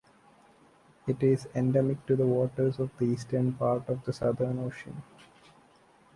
It 1.05 1.21
is 1.21 1.47
endemic 1.53 2.07
to 2.07 2.15
the 2.15 2.25
waters 2.25 2.79
of 2.79 2.89
the 2.97 3.05
eastern 3.05 3.53
part 3.53 3.87
of 3.87 4.03
the 4.03 4.11
Southern 4.11 4.57
Ocean. 4.57 5.03